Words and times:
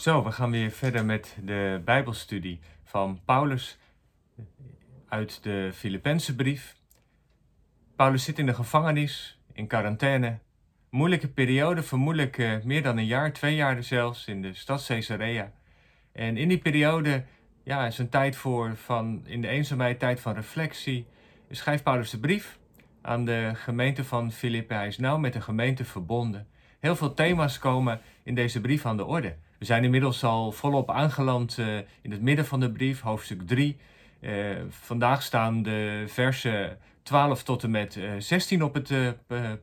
Zo, 0.00 0.24
we 0.24 0.32
gaan 0.32 0.50
weer 0.50 0.70
verder 0.70 1.04
met 1.04 1.36
de 1.42 1.80
Bijbelstudie 1.84 2.60
van 2.84 3.20
Paulus 3.24 3.78
uit 5.08 5.42
de 5.42 5.70
Filippense 5.74 6.34
brief. 6.34 6.76
Paulus 7.96 8.24
zit 8.24 8.38
in 8.38 8.46
de 8.46 8.54
gevangenis, 8.54 9.40
in 9.52 9.66
quarantaine. 9.66 10.38
Moeilijke 10.90 11.28
periode, 11.28 11.82
vermoedelijk 11.82 12.38
uh, 12.38 12.62
meer 12.64 12.82
dan 12.82 12.96
een 12.96 13.06
jaar, 13.06 13.32
twee 13.32 13.54
jaar 13.54 13.82
zelfs, 13.82 14.26
in 14.26 14.42
de 14.42 14.54
stad 14.54 14.86
Caesarea. 14.86 15.52
En 16.12 16.36
in 16.36 16.48
die 16.48 16.58
periode 16.58 17.24
ja, 17.64 17.86
is 17.86 17.98
een 17.98 18.08
tijd 18.08 18.36
voor 18.36 18.76
van, 18.76 19.22
in 19.26 19.40
de 19.40 19.48
eenzaamheid, 19.48 19.98
tijd 19.98 20.20
van 20.20 20.34
reflectie. 20.34 21.06
Schrijft 21.50 21.82
Paulus 21.82 22.10
de 22.10 22.18
brief 22.18 22.58
aan 23.00 23.24
de 23.24 23.50
gemeente 23.54 24.04
van 24.04 24.32
Filippi. 24.32 24.74
Hij 24.74 24.86
is 24.86 24.98
nauw 24.98 25.18
met 25.18 25.32
de 25.32 25.40
gemeente 25.40 25.84
verbonden. 25.84 26.46
Heel 26.78 26.96
veel 26.96 27.14
thema's 27.14 27.58
komen 27.58 28.00
in 28.22 28.34
deze 28.34 28.60
brief 28.60 28.86
aan 28.86 28.96
de 28.96 29.04
orde. 29.04 29.36
We 29.60 29.66
zijn 29.66 29.84
inmiddels 29.84 30.24
al 30.24 30.52
volop 30.52 30.90
aangeland 30.90 31.58
uh, 31.58 31.76
in 32.02 32.10
het 32.10 32.20
midden 32.20 32.46
van 32.46 32.60
de 32.60 32.70
brief, 32.70 33.00
hoofdstuk 33.00 33.46
3. 33.46 33.76
Uh, 34.20 34.50
eh, 34.50 34.58
vandaag 34.68 35.22
staan 35.22 35.62
de 35.62 36.04
versen 36.06 36.78
12 37.02 37.42
tot 37.42 37.62
en 37.62 37.70
met 37.70 37.96
uh, 37.96 38.14
eh, 38.14 38.20
16 38.20 38.64
op 38.64 38.74
het 38.74 38.92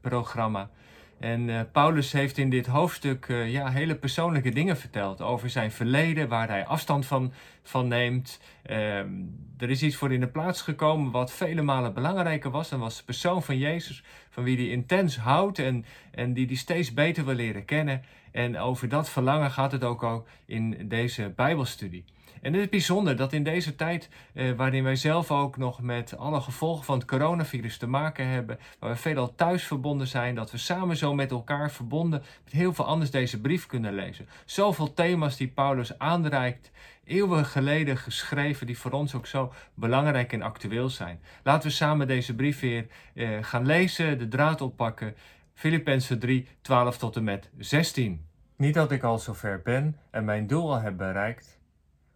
programma. 0.02 0.70
En 1.20 1.70
Paulus 1.72 2.12
heeft 2.12 2.38
in 2.38 2.50
dit 2.50 2.68
hoofdstuk 2.68 3.28
ja, 3.28 3.70
hele 3.70 3.96
persoonlijke 3.96 4.50
dingen 4.50 4.78
verteld 4.78 5.22
over 5.22 5.50
zijn 5.50 5.72
verleden, 5.72 6.28
waar 6.28 6.48
hij 6.48 6.66
afstand 6.66 7.06
van, 7.06 7.34
van 7.64 7.88
neemt. 7.88 8.40
Ehm, 8.64 9.10
er 9.58 9.70
is 9.70 9.84
iets 9.84 9.96
voor 9.96 10.14
in 10.14 10.20
de 10.20 10.28
plaats 10.28 10.62
gekomen 10.62 11.12
wat 11.12 11.32
vele 11.32 11.62
malen 11.62 11.94
belangrijker 11.94 12.52
was. 12.52 12.72
En 12.72 12.80
was 12.80 12.98
de 12.98 13.04
persoon 13.04 13.44
van 13.44 13.58
Jezus, 13.58 14.04
van 14.30 14.44
wie 14.44 14.58
hij 14.58 14.68
intens 14.68 15.18
houdt 15.18 15.60
en, 15.60 15.86
en 16.12 16.34
die 16.34 16.46
hij 16.46 16.56
steeds 16.56 16.94
beter 16.94 17.26
wil 17.26 17.36
leren 17.36 17.66
kennen. 17.66 18.04
En 18.32 18.58
over 18.58 18.90
dat 18.90 19.10
verlangen 19.10 19.52
gaat 19.52 19.72
het 19.72 19.84
ook 19.84 20.04
al 20.04 20.26
in 20.46 20.88
deze 20.88 21.34
Bijbelstudie. 21.36 22.06
En 22.42 22.54
het 22.54 22.62
is 22.62 22.70
bijzonder 22.70 23.16
dat 23.16 23.34
in 23.34 23.44
deze 23.44 23.76
tijd, 23.76 24.10
eh, 24.34 24.52
waarin 24.52 24.84
wij 24.84 24.96
zelf 24.96 25.32
ook 25.32 25.58
nog 25.58 25.82
met 25.82 26.18
alle 26.18 26.42
gevolgen 26.42 26.86
van 26.86 26.98
het 26.98 27.08
coronavirus 27.08 27.78
te 27.78 27.88
maken 27.88 28.28
hebben, 28.28 28.60
waar 28.80 28.90
we 28.90 28.96
veelal 28.96 29.36
thuis 29.36 29.64
verbonden 29.64 30.08
zijn, 30.08 30.36
dat 30.36 30.52
we 30.52 30.58
samen 30.58 30.98
zo 30.98 31.14
met 31.14 31.32
elkaar 31.32 31.72
verbonden 31.72 32.24
met 32.44 32.54
heel 32.54 32.74
veel 32.74 32.86
anders 32.86 33.12
deze 33.12 33.42
brief 33.42 33.66
kunnen 33.66 33.94
lezen. 33.94 34.28
Zoveel 34.46 34.94
thema's 34.94 35.38
die 35.38 35.48
Paulus 35.48 36.00
aanreikt, 36.00 36.72
eeuwen 37.04 37.46
geleden 37.46 37.98
geschreven, 37.98 38.68
die 38.68 38.78
voor 38.78 38.92
ons 38.92 39.16
ook 39.16 39.28
zo 39.28 39.54
belangrijk 39.74 40.34
en 40.34 40.42
actueel 40.42 40.90
zijn. 40.90 41.20
Laten 41.44 41.70
we 41.70 41.76
samen 41.76 42.08
deze 42.08 42.36
brief 42.36 42.60
weer 42.60 42.86
eh, 43.14 43.30
gaan 43.42 43.66
lezen, 43.66 44.18
de 44.18 44.28
draad 44.28 44.62
oppakken. 44.62 45.16
Filippenzen 45.54 46.20
3, 46.20 46.48
12 46.62 46.98
tot 46.98 47.16
en 47.16 47.24
met 47.24 47.50
16. 47.58 48.26
Niet 48.56 48.74
dat 48.74 48.92
ik 48.92 49.04
al 49.04 49.20
zover 49.20 49.62
ben 49.64 49.98
en 50.12 50.26
mijn 50.26 50.48
doel 50.48 50.74
al 50.74 50.82
heb 50.82 50.98
bereikt, 50.98 51.57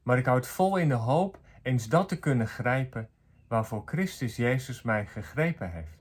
maar 0.04 0.18
ik 0.18 0.26
houd 0.26 0.48
vol 0.48 0.78
in 0.78 0.90
de 0.90 0.96
hoop 0.96 1.40
eens 1.62 1.88
dat 1.88 2.10
te 2.10 2.20
kunnen 2.20 2.48
grijpen 2.48 3.10
waarvoor 3.48 3.82
Christus 3.86 4.36
Jezus 4.36 4.82
mij 4.82 5.06
gegrepen 5.06 5.72
heeft. 5.72 5.98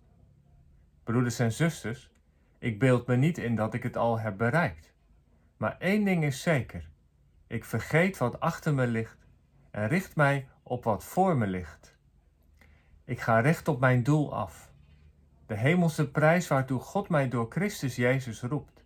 Broeders 1.05 1.39
en 1.39 1.53
zusters, 1.53 2.11
ik 2.59 2.78
beeld 2.78 3.06
me 3.06 3.17
niet 3.17 3.39
in 3.39 3.55
dat 3.55 3.75
ik 3.75 3.83
het 3.83 3.97
al 3.97 4.19
heb 4.19 4.37
bereikt. 4.37 4.93
Maar 5.56 5.77
één 5.78 6.05
ding 6.05 6.25
is 6.25 6.43
zeker: 6.43 6.89
ik 7.47 7.65
vergeet 7.65 8.19
wat 8.19 8.41
achter 8.41 8.75
me 8.75 8.87
ligt 8.87 9.27
en 9.71 9.89
richt 9.89 10.17
mij 10.17 10.48
op 10.62 10.84
wat 10.84 11.05
voor 11.05 11.37
me 11.37 11.47
ligt. 11.47 11.97
Ik 13.05 13.21
ga 13.21 13.41
recht 13.41 13.69
op 13.69 13.81
mijn 13.81 14.03
doel 14.03 14.34
af, 14.34 14.73
de 15.47 15.55
hemelse 15.55 16.10
prijs 16.10 16.49
waartoe 16.49 16.81
God 16.81 17.09
mij 17.09 17.28
door 17.28 17.47
Christus 17.49 17.97
Jezus 17.97 18.43
roept. 18.43 18.84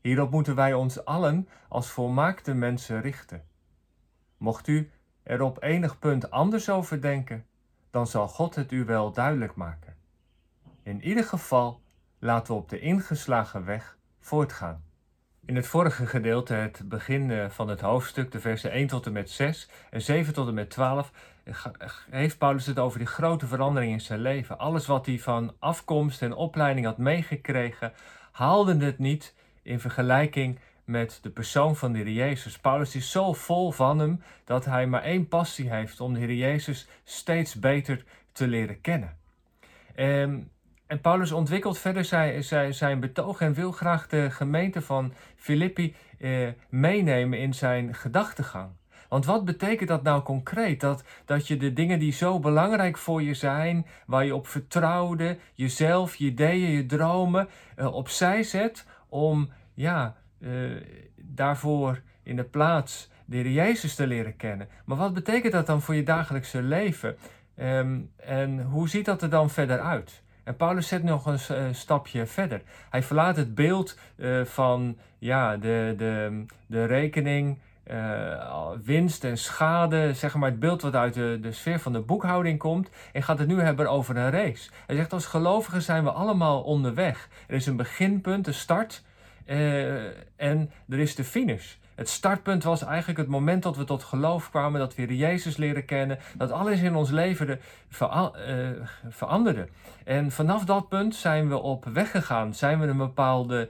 Hierop 0.00 0.30
moeten 0.30 0.54
wij 0.54 0.74
ons 0.74 1.04
allen 1.04 1.48
als 1.68 1.90
volmaakte 1.90 2.54
mensen 2.54 3.00
richten. 3.00 3.47
Mocht 4.38 4.68
u 4.68 4.90
er 5.22 5.42
op 5.42 5.62
enig 5.62 5.98
punt 5.98 6.30
anders 6.30 6.70
over 6.70 7.00
denken, 7.00 7.46
dan 7.90 8.06
zal 8.06 8.28
God 8.28 8.54
het 8.54 8.72
u 8.72 8.84
wel 8.84 9.12
duidelijk 9.12 9.54
maken. 9.54 9.96
In 10.82 11.02
ieder 11.02 11.24
geval 11.24 11.80
laten 12.18 12.54
we 12.54 12.60
op 12.60 12.68
de 12.68 12.80
ingeslagen 12.80 13.64
weg 13.64 13.96
voortgaan. 14.20 14.82
In 15.44 15.56
het 15.56 15.66
vorige 15.66 16.06
gedeelte, 16.06 16.54
het 16.54 16.82
begin 16.84 17.30
eh, 17.30 17.48
van 17.48 17.68
het 17.68 17.80
hoofdstuk, 17.80 18.32
de 18.32 18.40
versen 18.40 18.70
1 18.70 18.86
tot 18.86 19.06
en 19.06 19.12
met 19.12 19.30
6 19.30 19.68
en 19.90 20.02
7 20.02 20.32
tot 20.34 20.48
en 20.48 20.54
met 20.54 20.70
12, 20.70 21.12
heeft 22.10 22.38
Paulus 22.38 22.66
het 22.66 22.78
over 22.78 22.98
die 22.98 23.08
grote 23.08 23.46
verandering 23.46 23.92
in 23.92 24.00
zijn 24.00 24.20
leven. 24.20 24.58
Alles 24.58 24.86
wat 24.86 25.06
hij 25.06 25.18
van 25.18 25.54
afkomst 25.58 26.22
en 26.22 26.34
opleiding 26.34 26.86
had 26.86 26.98
meegekregen, 26.98 27.92
haalde 28.32 28.84
het 28.84 28.98
niet 28.98 29.34
in 29.62 29.80
vergelijking 29.80 30.58
met 30.88 31.18
de 31.22 31.30
persoon 31.30 31.76
van 31.76 31.92
de 31.92 31.98
Heer 31.98 32.10
Jezus. 32.10 32.58
Paulus 32.58 32.94
is 32.94 33.10
zo 33.10 33.32
vol 33.32 33.70
van 33.70 33.98
hem 33.98 34.22
dat 34.44 34.64
hij 34.64 34.86
maar 34.86 35.02
één 35.02 35.28
passie 35.28 35.70
heeft 35.70 36.00
om 36.00 36.12
de 36.12 36.18
Heer 36.18 36.34
Jezus 36.34 36.88
steeds 37.04 37.54
beter 37.54 38.04
te 38.32 38.46
leren 38.46 38.80
kennen. 38.80 39.16
En, 39.94 40.50
en 40.86 41.00
Paulus 41.00 41.32
ontwikkelt 41.32 41.78
verder 41.78 42.04
zijn, 42.04 42.74
zijn, 42.74 43.00
betoog 43.00 43.40
en 43.40 43.54
wil 43.54 43.72
graag 43.72 44.08
de 44.08 44.30
gemeente 44.30 44.82
van 44.82 45.12
Filippi 45.36 45.94
eh, 46.18 46.48
meenemen 46.68 47.38
in 47.38 47.54
zijn 47.54 47.94
gedachtegang. 47.94 48.70
Want 49.08 49.24
wat 49.24 49.44
betekent 49.44 49.88
dat 49.88 50.02
nou 50.02 50.22
concreet? 50.22 50.80
Dat, 50.80 51.04
dat 51.24 51.46
je 51.46 51.56
de 51.56 51.72
dingen 51.72 51.98
die 51.98 52.12
zo 52.12 52.38
belangrijk 52.38 52.98
voor 52.98 53.22
je 53.22 53.34
zijn, 53.34 53.86
waar 54.06 54.24
je 54.24 54.34
op 54.34 54.46
vertrouwde, 54.46 55.38
jezelf, 55.54 56.14
je 56.14 56.24
ideeën, 56.24 56.70
je 56.70 56.86
dromen, 56.86 57.48
uh, 57.76 57.94
opzij 57.94 58.42
zet 58.42 58.86
om 59.08 59.50
ja, 59.74 60.16
uh, 60.38 60.82
daarvoor 61.16 62.00
in 62.22 62.36
de 62.36 62.44
plaats 62.44 63.10
de 63.24 63.52
Jezus 63.52 63.94
te 63.94 64.06
leren 64.06 64.36
kennen. 64.36 64.68
Maar 64.84 64.96
wat 64.96 65.14
betekent 65.14 65.52
dat 65.52 65.66
dan 65.66 65.82
voor 65.82 65.94
je 65.94 66.02
dagelijkse 66.02 66.62
leven? 66.62 67.16
Um, 67.60 68.10
en 68.16 68.62
hoe 68.62 68.88
ziet 68.88 69.04
dat 69.04 69.22
er 69.22 69.30
dan 69.30 69.50
verder 69.50 69.80
uit? 69.80 70.22
En 70.44 70.56
Paulus 70.56 70.88
zet 70.88 71.02
nog 71.02 71.26
een 71.26 71.38
uh, 71.50 71.64
stapje 71.72 72.26
verder. 72.26 72.62
Hij 72.90 73.02
verlaat 73.02 73.36
het 73.36 73.54
beeld 73.54 73.98
uh, 74.16 74.44
van 74.44 74.98
ja, 75.18 75.56
de, 75.56 75.94
de, 75.96 76.44
de 76.66 76.84
rekening, 76.84 77.58
winst 78.84 79.24
en 79.24 79.38
schade, 79.38 80.14
zeg 80.14 80.34
maar 80.34 80.50
het 80.50 80.60
beeld 80.60 80.82
wat 80.82 80.94
uit 80.94 81.14
de, 81.14 81.38
de 81.42 81.52
sfeer 81.52 81.80
van 81.80 81.92
de 81.92 82.00
boekhouding 82.00 82.58
komt. 82.58 82.90
En 83.12 83.22
gaat 83.22 83.38
het 83.38 83.48
nu 83.48 83.60
hebben 83.60 83.90
over 83.90 84.16
een 84.16 84.30
race. 84.30 84.70
Hij 84.86 84.96
zegt 84.96 85.12
als 85.12 85.26
gelovigen 85.26 85.82
zijn 85.82 86.04
we 86.04 86.10
allemaal 86.10 86.62
onderweg. 86.62 87.28
Er 87.46 87.54
is 87.54 87.66
een 87.66 87.76
beginpunt, 87.76 88.46
een 88.46 88.54
start 88.54 89.02
uh, 89.50 90.06
en 90.36 90.70
er 90.88 90.98
is 90.98 91.14
de 91.14 91.24
finish. 91.24 91.74
Het 91.94 92.08
startpunt 92.08 92.64
was 92.64 92.82
eigenlijk 92.82 93.18
het 93.18 93.28
moment 93.28 93.62
dat 93.62 93.76
we 93.76 93.84
tot 93.84 94.02
geloof 94.02 94.50
kwamen, 94.50 94.80
dat 94.80 94.94
we 94.94 95.06
de 95.06 95.16
Jezus 95.16 95.56
leren 95.56 95.84
kennen, 95.84 96.18
dat 96.36 96.50
alles 96.50 96.80
in 96.80 96.94
ons 96.94 97.10
leven 97.10 97.48
uh, 98.00 98.26
veranderde. 99.08 99.68
En 100.04 100.30
vanaf 100.30 100.64
dat 100.64 100.88
punt 100.88 101.14
zijn 101.14 101.48
we 101.48 101.58
op 101.58 101.84
weg 101.84 102.10
gegaan, 102.10 102.54
zijn 102.54 102.80
we 102.80 102.86
een 102.86 102.96
bepaalde 102.96 103.68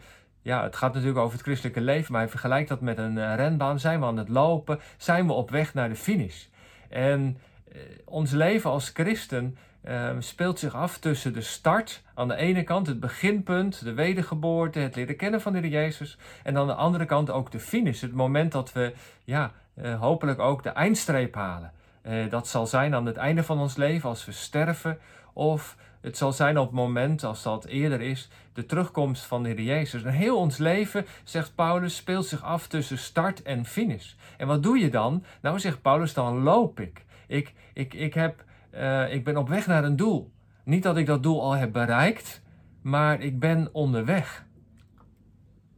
ja, 0.48 0.62
het 0.62 0.76
gaat 0.76 0.92
natuurlijk 0.92 1.18
over 1.18 1.32
het 1.32 1.42
christelijke 1.42 1.80
leven, 1.80 2.12
maar 2.12 2.20
hij 2.20 2.30
vergelijkt 2.30 2.68
dat 2.68 2.80
met 2.80 2.98
een 2.98 3.18
eh, 3.18 3.34
renbaan. 3.34 3.80
Zijn 3.80 4.00
we 4.00 4.06
aan 4.06 4.16
het 4.16 4.28
lopen? 4.28 4.80
Zijn 4.96 5.26
we 5.26 5.32
op 5.32 5.50
weg 5.50 5.74
naar 5.74 5.88
de 5.88 5.96
finish? 5.96 6.44
En 6.88 7.38
eh, 7.72 7.80
ons 8.04 8.30
leven 8.30 8.70
als 8.70 8.90
christen 8.94 9.56
uh, 9.88 10.10
speelt 10.18 10.58
zich 10.58 10.74
af 10.74 10.98
tussen 10.98 11.32
de 11.32 11.40
start, 11.40 12.02
aan 12.14 12.28
de 12.28 12.36
ene 12.36 12.62
kant 12.62 12.86
het 12.86 13.00
beginpunt, 13.00 13.84
de 13.84 13.94
wedergeboorte, 13.94 14.78
het 14.78 14.96
leren 14.96 15.16
kennen 15.16 15.40
van 15.40 15.52
de 15.52 15.58
Heer 15.58 15.70
Jezus, 15.70 16.18
en 16.42 16.56
aan 16.56 16.66
de 16.66 16.74
andere 16.74 17.04
kant 17.04 17.30
ook 17.30 17.50
de 17.50 17.60
finish, 17.60 18.00
het 18.00 18.12
moment 18.12 18.52
dat 18.52 18.72
we 18.72 18.92
ja, 19.24 19.52
uh, 19.74 20.00
hopelijk 20.00 20.38
ook 20.38 20.62
de 20.62 20.70
eindstreep 20.70 21.34
halen. 21.34 21.72
Uh, 22.02 22.30
dat 22.30 22.48
zal 22.48 22.66
zijn 22.66 22.94
aan 22.94 23.06
het 23.06 23.16
einde 23.16 23.42
van 23.42 23.58
ons 23.58 23.76
leven 23.76 24.08
als 24.08 24.24
we 24.24 24.32
sterven 24.32 24.98
of 25.32 25.76
het 26.00 26.16
zal 26.16 26.32
zijn 26.32 26.58
op 26.58 26.66
het 26.66 26.74
moment, 26.74 27.24
als 27.24 27.42
dat 27.42 27.64
eerder 27.64 28.00
is, 28.00 28.28
de 28.52 28.66
terugkomst 28.66 29.24
van 29.24 29.42
de 29.42 29.48
Heer 29.48 29.60
Jezus. 29.60 30.02
En 30.02 30.12
heel 30.12 30.36
ons 30.36 30.56
leven, 30.56 31.06
zegt 31.24 31.54
Paulus, 31.54 31.96
speelt 31.96 32.26
zich 32.26 32.42
af 32.42 32.66
tussen 32.66 32.98
start 32.98 33.42
en 33.42 33.64
finish. 33.64 34.12
En 34.36 34.46
wat 34.46 34.62
doe 34.62 34.78
je 34.78 34.90
dan? 34.90 35.24
Nou, 35.40 35.58
zegt 35.58 35.82
Paulus, 35.82 36.14
dan 36.14 36.42
loop 36.42 36.80
ik. 36.80 37.04
Ik, 37.26 37.52
ik, 37.72 37.94
ik, 37.94 38.14
heb, 38.14 38.44
uh, 38.74 39.12
ik 39.12 39.24
ben 39.24 39.36
op 39.36 39.48
weg 39.48 39.66
naar 39.66 39.84
een 39.84 39.96
doel. 39.96 40.32
Niet 40.64 40.82
dat 40.82 40.96
ik 40.96 41.06
dat 41.06 41.22
doel 41.22 41.42
al 41.42 41.52
heb 41.52 41.72
bereikt, 41.72 42.42
maar 42.82 43.20
ik 43.20 43.38
ben 43.38 43.68
onderweg. 43.72 44.46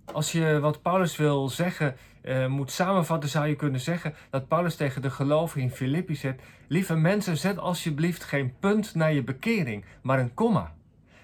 Als 0.04 0.32
je 0.32 0.58
wat 0.60 0.82
Paulus 0.82 1.16
wil 1.16 1.48
zeggen 1.48 1.96
uh, 2.22 2.46
moet 2.46 2.70
samenvatten, 2.70 3.30
zou 3.30 3.46
je 3.46 3.56
kunnen 3.56 3.80
zeggen 3.80 4.14
dat 4.30 4.48
Paulus 4.48 4.76
tegen 4.76 5.02
de 5.02 5.10
gelovigen 5.10 5.62
in 5.62 5.70
Filippi 5.70 6.14
zegt: 6.14 6.42
Lieve 6.68 6.94
mensen, 6.94 7.36
zet 7.36 7.58
alsjeblieft 7.58 8.24
geen 8.24 8.54
punt 8.60 8.94
naar 8.94 9.12
je 9.12 9.24
bekering, 9.24 9.84
maar 10.02 10.18
een 10.18 10.34
komma. 10.34 10.72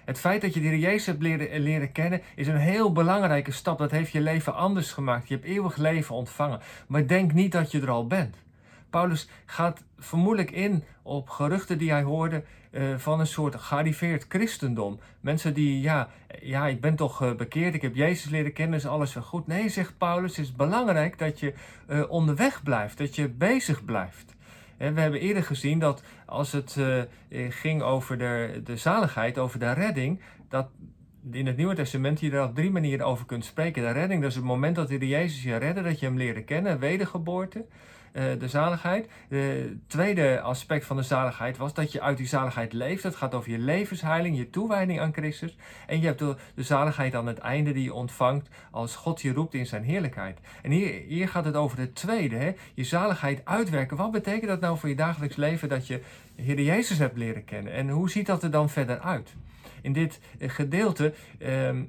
Het 0.07 0.19
feit 0.19 0.41
dat 0.41 0.53
je 0.53 0.59
de 0.59 0.79
Jezus 0.79 1.05
hebt 1.05 1.21
leren, 1.21 1.59
leren 1.59 1.91
kennen 1.91 2.21
is 2.35 2.47
een 2.47 2.57
heel 2.57 2.91
belangrijke 2.91 3.51
stap. 3.51 3.77
Dat 3.77 3.91
heeft 3.91 4.11
je 4.11 4.21
leven 4.21 4.55
anders 4.55 4.91
gemaakt. 4.91 5.27
Je 5.27 5.33
hebt 5.33 5.47
eeuwig 5.47 5.77
leven 5.77 6.15
ontvangen. 6.15 6.59
Maar 6.87 7.07
denk 7.07 7.33
niet 7.33 7.51
dat 7.51 7.71
je 7.71 7.81
er 7.81 7.89
al 7.89 8.07
bent. 8.07 8.35
Paulus 8.97 9.29
gaat 9.45 9.83
vermoedelijk 9.97 10.51
in 10.51 10.83
op 11.01 11.29
geruchten 11.29 11.77
die 11.77 11.91
hij 11.91 12.03
hoorde 12.03 12.43
uh, 12.71 12.97
van 12.97 13.19
een 13.19 13.27
soort 13.27 13.55
gearriveerd 13.55 14.25
christendom. 14.29 14.99
Mensen 15.21 15.53
die, 15.53 15.81
ja, 15.81 16.09
ja 16.41 16.67
ik 16.67 16.81
ben 16.81 16.95
toch 16.95 17.23
uh, 17.23 17.35
bekeerd, 17.35 17.73
ik 17.73 17.81
heb 17.81 17.95
Jezus 17.95 18.31
leren 18.31 18.53
kennen, 18.53 18.77
is 18.77 18.87
alles 18.87 19.13
wel 19.13 19.23
goed. 19.23 19.47
Nee, 19.47 19.69
zegt 19.69 19.97
Paulus, 19.97 20.37
het 20.37 20.45
is 20.45 20.55
belangrijk 20.55 21.19
dat 21.19 21.39
je 21.39 21.53
uh, 21.89 22.09
onderweg 22.09 22.63
blijft, 22.63 22.97
dat 22.97 23.15
je 23.15 23.29
bezig 23.29 23.85
blijft. 23.85 24.35
We 24.77 24.85
hebben 24.85 25.19
eerder 25.19 25.43
gezien 25.43 25.79
dat 25.79 26.03
als 26.25 26.51
het 26.51 26.79
ging 27.49 27.81
over 27.81 28.17
de, 28.17 28.61
de 28.63 28.77
zaligheid, 28.77 29.37
over 29.37 29.59
de 29.59 29.71
redding, 29.71 30.21
dat 30.49 30.67
in 31.31 31.47
het 31.47 31.57
Nieuwe 31.57 31.75
Testament 31.75 32.19
je 32.19 32.31
er 32.31 32.43
op 32.43 32.55
drie 32.55 32.71
manieren 32.71 33.05
over 33.05 33.25
kunt 33.25 33.45
spreken. 33.45 33.83
De 33.83 33.91
redding, 33.91 34.21
dat 34.21 34.29
is 34.29 34.35
het 34.35 34.45
moment 34.45 34.75
dat 34.75 34.87
de 34.87 35.07
Jezus 35.07 35.43
je 35.43 35.55
redde, 35.55 35.81
dat 35.81 35.99
je 35.99 36.05
hem 36.05 36.17
leren 36.17 36.45
kennen, 36.45 36.79
wedergeboorte. 36.79 37.65
Eh, 38.17 38.25
de 38.39 38.47
zaligheid. 38.47 39.07
Het 39.29 39.89
tweede 39.89 40.41
aspect 40.41 40.85
van 40.85 40.95
de 40.95 41.03
zaligheid 41.03 41.57
was 41.57 41.73
dat 41.73 41.91
je 41.91 42.01
uit 42.01 42.17
die 42.17 42.27
zaligheid 42.27 42.73
leeft. 42.73 43.03
Het 43.03 43.15
gaat 43.15 43.33
over 43.33 43.51
je 43.51 43.57
levensheiling, 43.57 44.37
je 44.37 44.49
toewijding 44.49 44.99
aan 44.99 45.13
Christus. 45.13 45.57
En 45.87 45.99
je 45.99 46.05
hebt 46.05 46.19
de, 46.19 46.35
de 46.55 46.63
zaligheid 46.63 47.15
aan 47.15 47.27
het 47.27 47.37
einde 47.37 47.71
die 47.71 47.83
je 47.83 47.93
ontvangt 47.93 48.49
als 48.71 48.95
God 48.95 49.21
je 49.21 49.33
roept 49.33 49.53
in 49.53 49.65
zijn 49.65 49.83
heerlijkheid. 49.83 50.39
En 50.61 50.71
hier, 50.71 51.01
hier 51.07 51.29
gaat 51.29 51.45
het 51.45 51.55
over 51.55 51.79
het 51.79 51.95
tweede, 51.95 52.55
je 52.73 52.83
zaligheid 52.83 53.45
uitwerken. 53.45 53.97
Wat 53.97 54.11
betekent 54.11 54.47
dat 54.47 54.59
nou 54.59 54.77
voor 54.77 54.89
je 54.89 54.95
dagelijks 54.95 55.35
leven 55.35 55.69
dat 55.69 55.87
je 55.87 56.01
Heer 56.35 56.61
Jezus 56.61 56.97
hebt 56.97 57.17
leren 57.17 57.45
kennen? 57.45 57.73
En 57.73 57.89
hoe 57.89 58.09
ziet 58.09 58.25
dat 58.25 58.43
er 58.43 58.51
dan 58.51 58.69
verder 58.69 58.99
uit? 58.99 59.35
In 59.81 59.93
dit 59.93 60.19
eh, 60.39 60.49
gedeelte 60.49 61.13
ehm, 61.39 61.83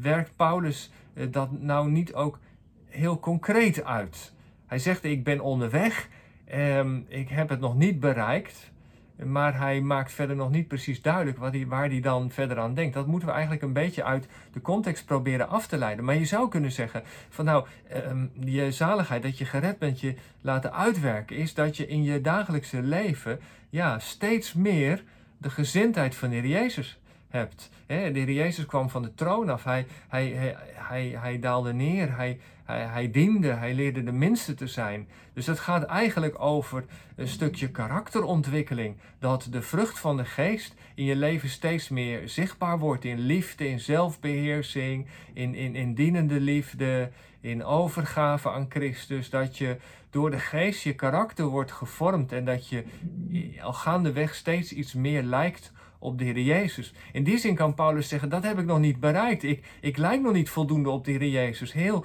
werkt 0.00 0.36
Paulus 0.36 0.90
eh, 1.14 1.26
dat 1.30 1.60
nou 1.60 1.90
niet 1.90 2.14
ook 2.14 2.38
heel 2.86 3.20
concreet 3.20 3.84
uit. 3.84 4.36
Hij 4.68 4.78
zegt: 4.78 5.04
Ik 5.04 5.24
ben 5.24 5.40
onderweg, 5.40 6.08
um, 6.54 7.04
ik 7.08 7.28
heb 7.28 7.48
het 7.48 7.60
nog 7.60 7.76
niet 7.76 8.00
bereikt. 8.00 8.70
Maar 9.24 9.58
hij 9.58 9.80
maakt 9.80 10.12
verder 10.12 10.36
nog 10.36 10.50
niet 10.50 10.68
precies 10.68 11.02
duidelijk 11.02 11.38
wat 11.38 11.52
hij, 11.52 11.66
waar 11.66 11.88
hij 11.88 12.00
dan 12.00 12.30
verder 12.30 12.58
aan 12.58 12.74
denkt. 12.74 12.94
Dat 12.94 13.06
moeten 13.06 13.28
we 13.28 13.34
eigenlijk 13.34 13.62
een 13.62 13.72
beetje 13.72 14.04
uit 14.04 14.28
de 14.52 14.60
context 14.60 15.04
proberen 15.04 15.48
af 15.48 15.66
te 15.66 15.76
leiden. 15.76 16.04
Maar 16.04 16.14
je 16.14 16.24
zou 16.24 16.48
kunnen 16.48 16.72
zeggen: 16.72 17.02
van 17.28 17.44
nou, 17.44 17.66
um, 18.10 18.30
je 18.44 18.72
zaligheid, 18.72 19.22
dat 19.22 19.38
je 19.38 19.44
gered 19.44 19.78
bent, 19.78 20.00
je 20.00 20.14
laten 20.40 20.72
uitwerken, 20.72 21.36
is 21.36 21.54
dat 21.54 21.76
je 21.76 21.86
in 21.86 22.02
je 22.02 22.20
dagelijkse 22.20 22.82
leven 22.82 23.40
ja, 23.70 23.98
steeds 23.98 24.52
meer 24.54 25.04
de 25.38 25.50
gezindheid 25.50 26.14
van 26.14 26.28
de 26.28 26.34
Heer 26.34 26.46
Jezus 26.46 26.98
hebt. 27.28 27.70
De 27.86 27.94
Heer 27.94 28.32
Jezus 28.32 28.66
kwam 28.66 28.90
van 28.90 29.02
de 29.02 29.14
troon 29.14 29.48
af. 29.48 29.64
Hij, 29.64 29.86
hij, 30.08 30.56
hij, 30.74 31.16
hij, 31.18 31.38
daalde 31.38 31.72
neer. 31.72 32.16
Hij, 32.16 32.40
hij, 32.64 32.86
hij 32.86 33.10
diende. 33.10 33.48
Hij 33.48 33.74
leerde 33.74 34.02
de 34.02 34.12
minste 34.12 34.54
te 34.54 34.66
zijn. 34.66 35.08
Dus 35.32 35.46
het 35.46 35.58
gaat 35.58 35.82
eigenlijk 35.82 36.40
over 36.40 36.84
een 37.16 37.28
stukje 37.28 37.70
karakterontwikkeling. 37.70 38.96
Dat 39.18 39.48
de 39.50 39.62
vrucht 39.62 39.98
van 39.98 40.16
de 40.16 40.24
geest 40.24 40.74
in 40.94 41.04
je 41.04 41.16
leven 41.16 41.48
steeds 41.48 41.88
meer 41.88 42.28
zichtbaar 42.28 42.78
wordt. 42.78 43.04
In 43.04 43.18
liefde, 43.18 43.68
in 43.68 43.80
zelfbeheersing, 43.80 45.06
in, 45.32 45.54
in, 45.54 45.74
in 45.74 45.94
dienende 45.94 46.40
liefde, 46.40 47.10
in 47.40 47.64
overgave 47.64 48.50
aan 48.50 48.66
Christus. 48.68 49.30
Dat 49.30 49.58
je 49.58 49.76
door 50.10 50.30
de 50.30 50.38
geest 50.38 50.82
je 50.82 50.94
karakter 50.94 51.44
wordt 51.44 51.72
gevormd. 51.72 52.32
En 52.32 52.44
dat 52.44 52.68
je 52.68 52.84
al 53.60 53.72
gaandeweg 53.72 54.34
steeds 54.34 54.72
iets 54.72 54.94
meer 54.94 55.22
lijkt 55.22 55.72
op 55.98 56.18
de 56.18 56.24
Heer 56.24 56.40
Jezus. 56.40 56.94
In 57.12 57.24
die 57.24 57.38
zin 57.38 57.54
kan 57.54 57.74
Paulus 57.74 58.08
zeggen, 58.08 58.28
dat 58.28 58.42
heb 58.42 58.58
ik 58.58 58.64
nog 58.64 58.78
niet 58.78 59.00
bereikt. 59.00 59.42
Ik, 59.42 59.66
ik 59.80 59.96
lijk 59.96 60.20
nog 60.20 60.32
niet 60.32 60.50
voldoende 60.50 60.90
op 60.90 61.04
de 61.04 61.10
Heer 61.10 61.28
Jezus. 61.28 61.72
Heel 61.72 62.04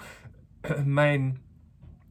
mijn 0.85 1.41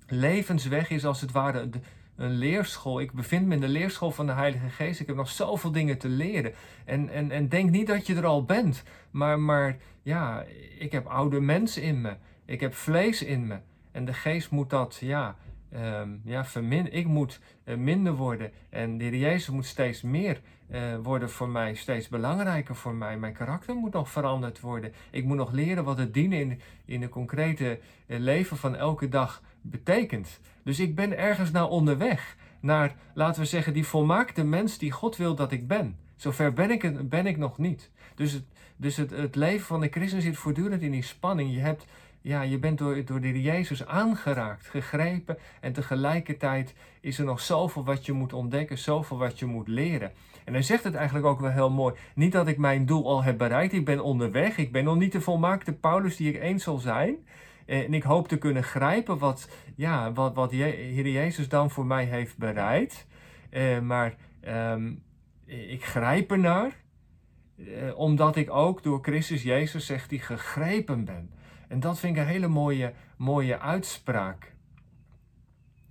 levensweg 0.06 0.90
is 0.90 1.04
als 1.04 1.20
het 1.20 1.32
ware 1.32 1.68
een 2.16 2.30
leerschool. 2.30 3.00
Ik 3.00 3.12
bevind 3.12 3.46
me 3.46 3.54
in 3.54 3.60
de 3.60 3.68
leerschool 3.68 4.10
van 4.10 4.26
de 4.26 4.32
Heilige 4.32 4.68
Geest. 4.68 5.00
Ik 5.00 5.06
heb 5.06 5.16
nog 5.16 5.28
zoveel 5.28 5.72
dingen 5.72 5.98
te 5.98 6.08
leren. 6.08 6.52
En, 6.84 7.08
en, 7.08 7.30
en 7.30 7.48
denk 7.48 7.70
niet 7.70 7.86
dat 7.86 8.06
je 8.06 8.14
er 8.14 8.26
al 8.26 8.44
bent. 8.44 8.82
Maar, 9.10 9.40
maar 9.40 9.76
ja, 10.02 10.44
ik 10.78 10.92
heb 10.92 11.06
oude 11.06 11.40
mensen 11.40 11.82
in 11.82 12.00
me. 12.00 12.16
Ik 12.44 12.60
heb 12.60 12.74
vlees 12.74 13.22
in 13.22 13.46
me. 13.46 13.58
En 13.92 14.04
de 14.04 14.12
geest 14.12 14.50
moet 14.50 14.70
dat, 14.70 14.98
ja, 15.00 15.36
um, 15.74 16.20
ja, 16.24 16.44
vermin 16.44 16.92
ik 16.92 17.06
moet 17.06 17.40
uh, 17.64 17.76
minder 17.76 18.14
worden 18.14 18.50
en 18.70 18.98
de 18.98 19.04
Heer 19.04 19.16
Jezus 19.16 19.48
moet 19.48 19.66
steeds 19.66 20.02
meer 20.02 20.40
uh, 20.70 20.96
worden 21.02 21.30
voor 21.30 21.48
mij, 21.48 21.74
steeds 21.74 22.08
belangrijker 22.08 22.76
voor 22.76 22.94
mij. 22.94 23.18
Mijn 23.18 23.32
karakter 23.32 23.74
moet 23.74 23.92
nog 23.92 24.10
veranderd 24.10 24.60
worden. 24.60 24.92
Ik 25.10 25.24
moet 25.24 25.36
nog 25.36 25.52
leren 25.52 25.84
wat 25.84 25.98
het 25.98 26.14
dienen 26.14 26.38
in, 26.38 26.60
in 26.84 27.00
de 27.00 27.08
concrete 27.08 27.78
uh, 28.06 28.18
leven 28.18 28.56
van 28.56 28.76
elke 28.76 29.08
dag 29.08 29.42
betekent. 29.60 30.40
Dus 30.64 30.80
ik 30.80 30.94
ben 30.94 31.18
ergens 31.18 31.50
naar 31.50 31.68
onderweg, 31.68 32.36
naar, 32.60 32.94
laten 33.14 33.42
we 33.42 33.48
zeggen, 33.48 33.72
die 33.72 33.86
volmaakte 33.86 34.44
mens 34.44 34.78
die 34.78 34.90
God 34.90 35.16
wil 35.16 35.34
dat 35.34 35.52
ik 35.52 35.66
ben. 35.68 35.96
Zover 36.16 36.52
ben 36.52 36.70
ik, 36.70 37.08
ben 37.08 37.26
ik 37.26 37.36
nog 37.36 37.58
niet. 37.58 37.90
Dus, 38.14 38.32
het, 38.32 38.44
dus 38.76 38.96
het, 38.96 39.10
het 39.10 39.34
leven 39.34 39.66
van 39.66 39.80
de 39.80 39.88
christen 39.88 40.22
zit 40.22 40.36
voortdurend 40.36 40.82
in 40.82 40.90
die 40.90 41.02
spanning. 41.02 41.54
Je 41.54 41.60
hebt 41.60 41.86
ja, 42.22 42.42
je 42.42 42.58
bent 42.58 42.78
door, 42.78 43.04
door 43.04 43.20
de 43.20 43.42
Jezus 43.42 43.86
aangeraakt, 43.86 44.66
gegrepen. 44.66 45.38
En 45.60 45.72
tegelijkertijd 45.72 46.74
is 47.00 47.18
er 47.18 47.24
nog 47.24 47.40
zoveel 47.40 47.84
wat 47.84 48.06
je 48.06 48.12
moet 48.12 48.32
ontdekken, 48.32 48.78
zoveel 48.78 49.18
wat 49.18 49.38
je 49.38 49.46
moet 49.46 49.68
leren. 49.68 50.12
En 50.44 50.52
hij 50.52 50.62
zegt 50.62 50.84
het 50.84 50.94
eigenlijk 50.94 51.26
ook 51.26 51.40
wel 51.40 51.50
heel 51.50 51.70
mooi. 51.70 51.94
Niet 52.14 52.32
dat 52.32 52.48
ik 52.48 52.58
mijn 52.58 52.86
doel 52.86 53.06
al 53.06 53.22
heb 53.22 53.38
bereikt, 53.38 53.72
ik 53.72 53.84
ben 53.84 54.00
onderweg. 54.00 54.56
Ik 54.56 54.72
ben 54.72 54.84
nog 54.84 54.96
niet 54.96 55.12
de 55.12 55.20
volmaakte 55.20 55.72
Paulus 55.72 56.16
die 56.16 56.32
ik 56.32 56.42
eens 56.42 56.62
zal 56.62 56.78
zijn. 56.78 57.16
En 57.66 57.94
ik 57.94 58.02
hoop 58.02 58.28
te 58.28 58.38
kunnen 58.38 58.62
grijpen 58.62 59.18
wat, 59.18 59.48
ja, 59.76 60.12
wat, 60.12 60.34
wat 60.34 60.50
Heer 60.50 61.08
Jezus 61.08 61.48
dan 61.48 61.70
voor 61.70 61.86
mij 61.86 62.04
heeft 62.04 62.36
bereid. 62.36 63.06
Eh, 63.50 63.80
maar 63.80 64.14
ehm, 64.40 64.92
ik 65.46 65.84
grijp 65.84 66.30
ernaar, 66.30 66.76
eh, 67.56 67.64
omdat 67.98 68.36
ik 68.36 68.50
ook 68.50 68.82
door 68.82 68.98
Christus 69.02 69.42
Jezus, 69.42 69.86
zegt 69.86 70.10
hij, 70.10 70.18
gegrepen 70.18 71.04
ben. 71.04 71.30
En 71.72 71.80
dat 71.80 71.98
vind 71.98 72.16
ik 72.16 72.22
een 72.22 72.28
hele 72.28 72.48
mooie, 72.48 72.92
mooie 73.16 73.58
uitspraak. 73.58 74.52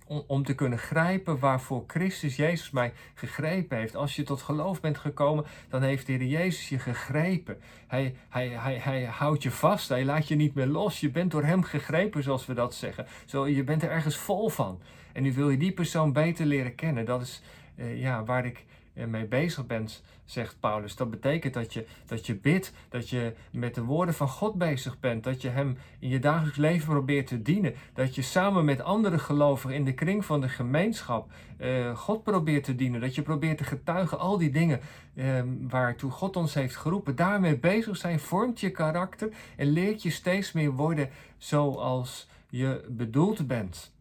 Om, 0.06 0.24
om 0.26 0.44
te 0.44 0.54
kunnen 0.54 0.78
grijpen 0.78 1.38
waarvoor 1.38 1.84
Christus 1.86 2.36
Jezus 2.36 2.70
mij 2.70 2.92
gegrepen 3.14 3.78
heeft. 3.78 3.96
Als 3.96 4.16
je 4.16 4.22
tot 4.22 4.42
geloof 4.42 4.80
bent 4.80 4.98
gekomen, 4.98 5.44
dan 5.68 5.82
heeft 5.82 6.06
de 6.06 6.12
Heer 6.12 6.26
Jezus 6.26 6.68
je 6.68 6.78
gegrepen. 6.78 7.60
Hij, 7.86 8.14
hij, 8.28 8.48
hij, 8.48 8.78
hij 8.78 9.04
houdt 9.04 9.42
je 9.42 9.50
vast, 9.50 9.88
hij 9.88 10.04
laat 10.04 10.28
je 10.28 10.34
niet 10.34 10.54
meer 10.54 10.66
los. 10.66 11.00
Je 11.00 11.10
bent 11.10 11.30
door 11.30 11.44
hem 11.44 11.62
gegrepen, 11.62 12.22
zoals 12.22 12.46
we 12.46 12.54
dat 12.54 12.74
zeggen. 12.74 13.06
Zo, 13.26 13.48
je 13.48 13.64
bent 13.64 13.82
er 13.82 13.90
ergens 13.90 14.16
vol 14.16 14.48
van. 14.48 14.80
En 15.12 15.22
nu 15.22 15.32
wil 15.32 15.50
je 15.50 15.56
die 15.56 15.72
persoon 15.72 16.12
beter 16.12 16.46
leren 16.46 16.74
kennen. 16.74 17.04
Dat 17.04 17.22
is 17.22 17.42
uh, 17.76 18.00
ja, 18.00 18.24
waar 18.24 18.46
ik 18.46 18.64
mee 18.94 19.26
bezig 19.26 19.66
bent, 19.66 20.02
zegt 20.24 20.60
Paulus. 20.60 20.96
Dat 20.96 21.10
betekent 21.10 21.54
dat 21.54 21.72
je, 21.72 21.86
dat 22.06 22.26
je 22.26 22.34
bidt, 22.34 22.72
dat 22.88 23.08
je 23.08 23.32
met 23.50 23.74
de 23.74 23.82
woorden 23.82 24.14
van 24.14 24.28
God 24.28 24.54
bezig 24.54 25.00
bent, 25.00 25.24
dat 25.24 25.42
je 25.42 25.48
Hem 25.48 25.78
in 25.98 26.08
je 26.08 26.18
dagelijks 26.18 26.58
leven 26.58 26.88
probeert 26.88 27.26
te 27.26 27.42
dienen, 27.42 27.74
dat 27.94 28.14
je 28.14 28.22
samen 28.22 28.64
met 28.64 28.80
andere 28.80 29.18
gelovigen 29.18 29.76
in 29.76 29.84
de 29.84 29.94
kring 29.94 30.24
van 30.24 30.40
de 30.40 30.48
gemeenschap 30.48 31.30
uh, 31.58 31.96
God 31.96 32.22
probeert 32.22 32.64
te 32.64 32.74
dienen, 32.74 33.00
dat 33.00 33.14
je 33.14 33.22
probeert 33.22 33.58
te 33.58 33.64
getuigen, 33.64 34.18
al 34.18 34.38
die 34.38 34.50
dingen 34.50 34.80
uh, 35.14 35.42
waartoe 35.68 36.10
God 36.10 36.36
ons 36.36 36.54
heeft 36.54 36.76
geroepen. 36.76 37.16
Daarmee 37.16 37.58
bezig 37.58 37.96
zijn 37.96 38.20
vormt 38.20 38.60
je 38.60 38.70
karakter 38.70 39.28
en 39.56 39.66
leert 39.66 40.02
je 40.02 40.10
steeds 40.10 40.52
meer 40.52 40.70
worden 40.70 41.10
zoals 41.38 42.28
je 42.48 42.84
bedoeld 42.88 43.46
bent. 43.46 43.92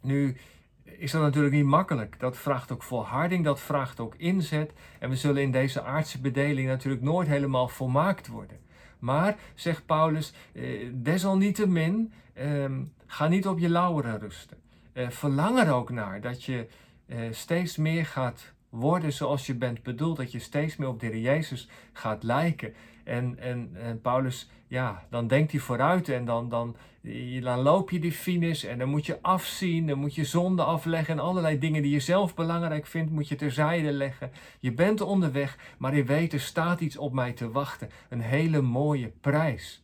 Nu, 0.00 0.36
is 0.84 1.10
dat 1.10 1.22
natuurlijk 1.22 1.54
niet 1.54 1.64
makkelijk. 1.64 2.20
Dat 2.20 2.36
vraagt 2.36 2.72
ook 2.72 2.82
volharding, 2.82 3.44
dat 3.44 3.60
vraagt 3.60 4.00
ook 4.00 4.14
inzet. 4.16 4.72
En 4.98 5.10
we 5.10 5.16
zullen 5.16 5.42
in 5.42 5.50
deze 5.50 5.82
aardse 5.82 6.20
bedeling 6.20 6.68
natuurlijk 6.68 7.02
nooit 7.02 7.28
helemaal 7.28 7.68
volmaakt 7.68 8.26
worden. 8.26 8.58
Maar, 8.98 9.36
zegt 9.54 9.86
Paulus, 9.86 10.32
eh, 10.52 10.88
desalniettemin, 10.92 12.12
eh, 12.32 12.64
ga 13.06 13.28
niet 13.28 13.46
op 13.46 13.58
je 13.58 13.68
lauweren 13.68 14.18
rusten. 14.18 14.56
Eh, 14.94 15.08
verlang 15.08 15.58
er 15.58 15.72
ook 15.72 15.90
naar 15.90 16.20
dat 16.20 16.44
je 16.44 16.66
eh, 17.06 17.18
steeds 17.30 17.76
meer 17.76 18.06
gaat 18.06 18.52
worden 18.68 19.12
zoals 19.12 19.46
je 19.46 19.54
bent 19.54 19.82
bedoeld. 19.82 20.16
Dat 20.16 20.32
je 20.32 20.38
steeds 20.38 20.76
meer 20.76 20.88
op 20.88 21.00
de 21.00 21.20
Jezus 21.20 21.68
gaat 21.92 22.22
lijken. 22.22 22.74
En, 23.04 23.38
en, 23.38 23.70
en 23.74 24.00
Paulus, 24.00 24.50
ja, 24.68 25.02
dan 25.10 25.26
denkt 25.26 25.50
hij 25.50 25.60
vooruit 25.60 26.08
en 26.08 26.24
dan, 26.24 26.48
dan, 26.48 26.76
dan 27.42 27.60
loop 27.60 27.90
je 27.90 27.98
die 27.98 28.12
finish 28.12 28.64
en 28.64 28.78
dan 28.78 28.88
moet 28.88 29.06
je 29.06 29.18
afzien, 29.22 29.86
dan 29.86 29.98
moet 29.98 30.14
je 30.14 30.24
zonde 30.24 30.62
afleggen 30.62 31.14
en 31.14 31.24
allerlei 31.24 31.58
dingen 31.58 31.82
die 31.82 31.92
je 31.92 32.00
zelf 32.00 32.34
belangrijk 32.34 32.86
vindt, 32.86 33.10
moet 33.10 33.28
je 33.28 33.36
terzijde 33.36 33.92
leggen. 33.92 34.30
Je 34.60 34.72
bent 34.72 35.00
onderweg, 35.00 35.58
maar 35.78 35.96
je 35.96 36.04
weet, 36.04 36.32
er 36.32 36.40
staat 36.40 36.80
iets 36.80 36.96
op 36.96 37.12
mij 37.12 37.32
te 37.32 37.50
wachten. 37.50 37.90
Een 38.08 38.20
hele 38.20 38.60
mooie 38.60 39.12
prijs. 39.20 39.82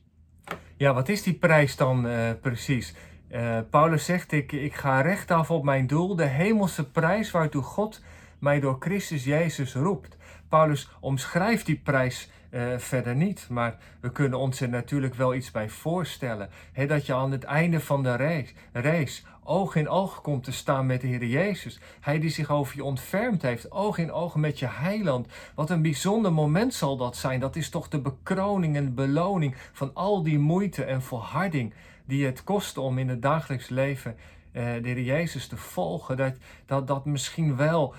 Ja, 0.76 0.94
wat 0.94 1.08
is 1.08 1.22
die 1.22 1.34
prijs 1.34 1.76
dan 1.76 2.06
uh, 2.06 2.30
precies? 2.40 2.94
Uh, 3.32 3.58
Paulus 3.70 4.04
zegt, 4.04 4.32
ik, 4.32 4.52
ik 4.52 4.74
ga 4.74 5.00
rechtaf 5.00 5.50
op 5.50 5.64
mijn 5.64 5.86
doel, 5.86 6.16
de 6.16 6.24
hemelse 6.24 6.90
prijs 6.90 7.30
waartoe 7.30 7.62
God 7.62 8.02
mij 8.38 8.60
door 8.60 8.76
Christus 8.78 9.24
Jezus 9.24 9.74
roept. 9.74 10.16
Paulus 10.50 10.88
omschrijft 11.00 11.66
die 11.66 11.80
prijs 11.84 12.28
uh, 12.50 12.78
verder 12.78 13.14
niet. 13.14 13.46
Maar 13.48 13.76
we 14.00 14.12
kunnen 14.12 14.38
ons 14.38 14.60
er 14.60 14.68
natuurlijk 14.68 15.14
wel 15.14 15.34
iets 15.34 15.50
bij 15.50 15.68
voorstellen. 15.68 16.50
dat 16.86 17.06
je 17.06 17.14
aan 17.14 17.32
het 17.32 17.44
einde 17.44 17.80
van 17.80 18.02
de 18.02 18.16
race, 18.16 18.52
race 18.72 19.22
oog 19.44 19.74
in 19.74 19.88
oog 19.88 20.20
komt 20.20 20.44
te 20.44 20.52
staan 20.52 20.86
met 20.86 21.00
de 21.00 21.06
Heer 21.06 21.24
Jezus. 21.24 21.80
Hij 22.00 22.18
die 22.18 22.30
zich 22.30 22.50
over 22.50 22.76
je 22.76 22.84
ontfermd 22.84 23.42
heeft, 23.42 23.70
oog 23.70 23.98
in 23.98 24.12
oog 24.12 24.34
met 24.34 24.58
je 24.58 24.66
heiland. 24.66 25.26
Wat 25.54 25.70
een 25.70 25.82
bijzonder 25.82 26.32
moment 26.32 26.74
zal 26.74 26.96
dat 26.96 27.16
zijn. 27.16 27.40
Dat 27.40 27.56
is 27.56 27.70
toch 27.70 27.88
de 27.88 28.00
bekroning 28.00 28.76
en 28.76 28.94
beloning 28.94 29.54
van 29.72 29.90
al 29.94 30.22
die 30.22 30.38
moeite 30.38 30.84
en 30.84 31.02
volharding 31.02 31.74
die 32.04 32.26
het 32.26 32.44
kost 32.44 32.78
om 32.78 32.98
in 32.98 33.08
het 33.08 33.22
dagelijks 33.22 33.68
leven 33.68 34.16
uh, 34.52 34.62
de 34.62 34.88
Heer 34.88 35.00
Jezus 35.00 35.46
te 35.46 35.56
volgen. 35.56 36.16
Dat, 36.16 36.34
dat 36.66 36.86
dat 36.86 37.04
misschien 37.04 37.56
wel 37.56 37.94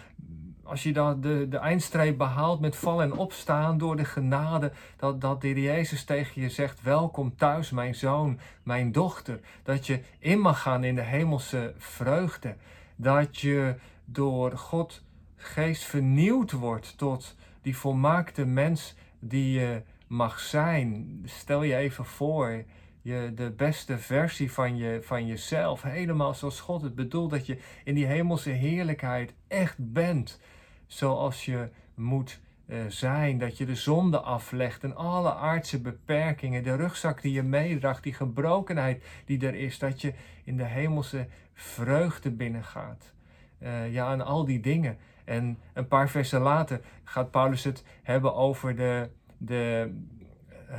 als 0.72 0.84
je 0.84 0.94
dan 0.94 1.22
de, 1.22 1.48
de 1.50 1.58
eindstreep 1.58 2.18
behaalt 2.18 2.60
met 2.60 2.76
vallen 2.76 3.12
en 3.12 3.18
opstaan 3.18 3.78
door 3.78 3.96
de 3.96 4.06
genade, 4.06 4.72
dat, 4.98 5.22
dat 5.22 5.42
de 5.42 5.48
Heer 5.48 5.60
Jezus 5.60 6.04
tegen 6.04 6.42
je 6.42 6.50
zegt, 6.50 6.82
welkom 6.82 7.36
thuis 7.36 7.70
mijn 7.70 7.96
zoon, 7.96 8.40
mijn 8.64 8.92
dochter. 8.92 9.40
Dat 9.64 9.86
je 9.86 10.00
in 10.20 10.40
mag 10.40 10.62
gaan 10.62 10.84
in 10.84 10.96
de 10.96 11.02
hemelse 11.02 11.74
vreugde. 11.78 12.56
Dat 12.96 13.40
je 13.40 13.76
door 14.06 14.58
God 14.58 15.02
geest 15.36 15.84
vernieuwd 15.84 16.52
wordt 16.52 16.98
tot 16.98 17.36
die 17.62 17.78
volmaakte 17.78 18.46
mens 18.46 18.96
die 19.20 19.60
je 19.60 19.82
mag 20.08 20.40
zijn. 20.40 21.22
Stel 21.26 21.64
je 21.64 21.76
even 21.76 22.06
voor, 22.06 22.64
je, 23.02 23.32
de 23.36 23.52
beste 23.52 23.98
versie 23.98 24.52
van, 24.52 24.78
je, 24.78 25.00
van 25.04 25.28
jezelf, 25.28 25.82
helemaal 25.82 26.34
zoals 26.34 26.60
God 26.60 26.82
het 26.82 26.96
bedoelt, 26.96 27.32
dat 27.32 27.46
je 27.46 27.58
in 27.84 27.96
die 27.96 28.06
hemelse 28.06 28.50
heerlijkheid 28.50 29.34
echt 29.48 29.76
bent 29.78 30.40
zoals 30.94 31.46
je 31.46 31.70
moet 31.96 32.40
uh, 32.66 32.80
zijn. 32.88 33.38
Dat 33.38 33.58
je 33.58 33.66
de 33.66 33.76
zonde 33.76 34.20
aflegt 34.20 34.84
en 34.84 34.96
alle 34.96 35.34
aardse 35.34 35.82
beperkingen, 35.82 36.64
de 36.64 36.76
rugzak 36.76 37.22
die 37.22 37.32
je 37.32 37.44
meedraagt, 37.44 38.04
die 38.04 38.14
gebrokenheid 38.14 39.04
die 39.26 39.48
er 39.48 39.56
is. 39.56 39.80
Dat 39.80 40.02
je 40.02 40.14
in 40.44 40.58
de 40.58 40.64
hemelse 40.64 41.28
vreugde 41.54 42.32
binnengaat. 42.32 43.14
Uh, 43.60 43.94
ja, 43.94 44.12
en 44.12 44.22
al 44.22 44.46
die 44.46 44.60
dingen. 44.60 44.98
En 45.26 45.58
een 45.74 45.88
paar 45.88 46.10
versen 46.10 46.42
later 46.42 46.82
gaat 47.04 47.32
Paulus 47.32 47.64
het 47.64 47.84
hebben 48.04 48.36
over 48.36 48.76
de, 48.76 49.10
de, 49.38 49.94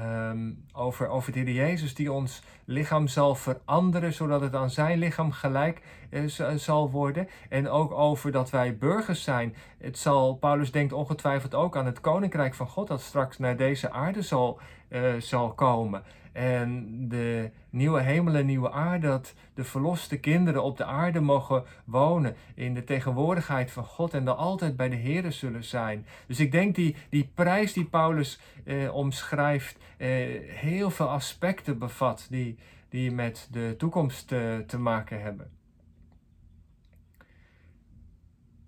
um, 0.00 0.64
over, 0.72 1.08
over 1.08 1.32
de 1.32 1.52
Jezus 1.52 1.94
die 1.94 2.12
ons 2.12 2.42
lichaam 2.64 3.08
zal 3.08 3.34
veranderen, 3.34 4.12
zodat 4.12 4.40
het 4.40 4.54
aan 4.54 4.70
zijn 4.70 4.98
lichaam 4.98 5.32
gelijk 5.32 5.82
uh, 6.10 6.24
zal 6.56 6.90
worden. 6.90 7.28
En 7.48 7.68
ook 7.68 7.92
over 7.92 8.32
dat 8.32 8.50
wij 8.50 8.76
burgers 8.76 9.22
zijn. 9.22 9.54
Het 9.78 9.98
zal, 9.98 10.34
Paulus 10.34 10.72
denkt 10.72 10.92
ongetwijfeld 10.92 11.54
ook 11.54 11.76
aan 11.76 11.86
het 11.86 12.00
koninkrijk 12.00 12.54
van 12.54 12.68
God 12.68 12.88
dat 12.88 13.00
straks 13.00 13.38
naar 13.38 13.56
deze 13.56 13.90
aarde 13.90 14.22
zal, 14.22 14.60
uh, 14.92 15.14
zal 15.18 15.52
komen. 15.52 16.02
En 16.32 16.88
de 17.08 17.50
nieuwe 17.70 18.00
hemel 18.00 18.34
en 18.34 18.46
nieuwe 18.46 18.70
aarde, 18.70 19.06
dat 19.06 19.34
de 19.54 19.64
verloste 19.64 20.18
kinderen 20.18 20.62
op 20.62 20.76
de 20.76 20.84
aarde 20.84 21.20
mogen 21.20 21.64
wonen 21.84 22.36
in 22.54 22.74
de 22.74 22.84
tegenwoordigheid 22.84 23.70
van 23.70 23.84
God 23.84 24.14
en 24.14 24.24
dan 24.24 24.36
altijd 24.36 24.76
bij 24.76 24.88
de 24.88 24.96
Here 24.96 25.30
zullen 25.30 25.64
zijn. 25.64 26.06
Dus 26.26 26.40
ik 26.40 26.52
denk 26.52 26.74
die, 26.74 26.96
die 27.10 27.30
prijs 27.34 27.72
die 27.72 27.84
Paulus 27.84 28.40
eh, 28.64 28.94
omschrijft, 28.94 29.76
eh, 29.96 30.08
heel 30.46 30.90
veel 30.90 31.08
aspecten 31.08 31.78
bevat 31.78 32.26
die, 32.30 32.58
die 32.88 33.10
met 33.10 33.48
de 33.50 33.74
toekomst 33.78 34.28
te 34.66 34.78
maken 34.78 35.22
hebben. 35.22 35.50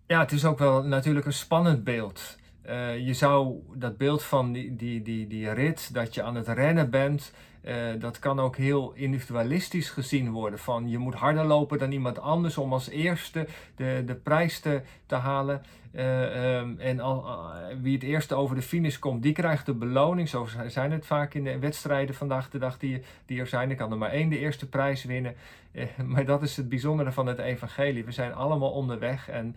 Ja, 0.07 0.21
het 0.21 0.33
is 0.33 0.45
ook 0.45 0.59
wel 0.59 0.83
natuurlijk 0.83 1.27
een 1.27 1.33
spannend 1.33 1.85
beeld. 1.85 2.39
Uh, 2.69 2.99
je 3.07 3.15
zou 3.15 3.55
dat 3.75 3.97
beeld 3.97 4.23
van 4.23 4.53
die, 4.53 4.77
die, 4.77 5.03
die, 5.03 5.27
die 5.27 5.51
rit, 5.51 5.95
dat 5.95 6.15
je 6.15 6.23
aan 6.23 6.35
het 6.35 6.49
rennen 6.49 6.91
bent, 6.91 7.33
uh, 7.65 7.75
dat 7.99 8.19
kan 8.19 8.41
ook 8.41 8.57
heel 8.57 8.93
individualistisch 8.95 9.91
gezien 9.91 10.31
worden. 10.31 10.59
Van 10.59 10.89
je 10.89 10.99
moet 10.99 11.15
harder 11.15 11.45
lopen 11.45 11.79
dan 11.79 11.93
iemand 11.93 12.19
anders 12.19 12.59
om 12.59 12.73
als 12.73 12.89
eerste 12.89 13.47
de, 13.77 14.03
de 14.07 14.15
prijs 14.15 14.61
te, 14.61 14.83
te 15.07 15.15
halen. 15.15 15.63
Uh, 15.95 16.57
um, 16.57 16.79
en 16.79 17.01
al, 17.01 17.27
wie 17.83 17.95
het 17.95 18.03
eerste 18.03 18.35
over 18.35 18.57
de 18.57 18.63
finish 18.63 18.99
komt, 18.99 19.23
die 19.23 19.33
krijgt 19.33 19.67
de 19.67 19.75
beloning. 19.75 20.29
Zo 20.29 20.49
zijn 20.67 20.93
het 20.93 21.07
vaak 21.07 21.35
in 21.35 21.45
de 21.45 21.59
wedstrijden 21.59 22.15
vandaag 22.15 22.51
de 22.51 22.59
dag 22.59 22.79
die, 22.79 23.03
die 23.27 23.41
er 23.41 23.47
zijn. 23.47 23.71
Er 23.71 23.77
kan 23.77 23.91
er 23.91 23.99
maar 23.99 24.11
één 24.11 24.29
de 24.29 24.39
eerste 24.39 24.69
prijs 24.69 25.05
winnen. 25.05 25.35
Uh, 25.75 25.85
maar 26.13 26.25
dat 26.25 26.43
is 26.43 26.57
het 26.57 26.69
bijzondere 26.69 27.13
van 27.13 27.27
het 27.27 27.39
evangelie. 27.39 28.05
We 28.05 28.13
zijn 28.13 28.35
allemaal 28.35 28.71
onderweg. 28.71 29.29
En 29.29 29.57